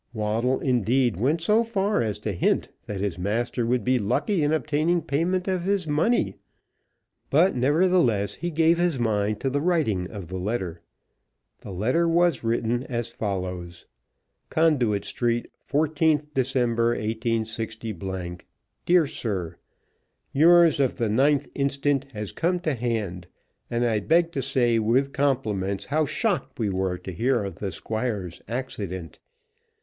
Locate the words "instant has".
21.53-22.31